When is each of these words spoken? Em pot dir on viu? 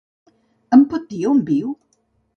Em 0.77 0.85
pot 0.95 1.05
dir 1.13 1.21
on 1.35 1.47
viu? 1.51 1.71